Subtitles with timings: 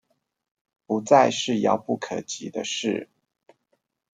[0.87, 3.07] 不再是遙不可及的事